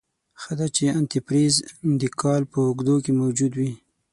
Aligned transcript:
ښه 0.41 0.53
ده 0.59 0.67
چې 0.75 0.83
انتي 0.99 1.19
فریز 1.25 1.55
دکال 2.01 2.41
په 2.51 2.57
اوږدو 2.65 2.95
کې 3.03 3.11
موجود 3.21 3.53
وي. 3.55 3.71